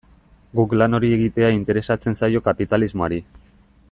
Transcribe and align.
Guk 0.59 0.71
lan 0.81 0.97
hori 0.99 1.11
egitea 1.17 1.51
interesatzen 1.57 2.17
zaio 2.21 2.43
kapitalismoari. 2.51 3.21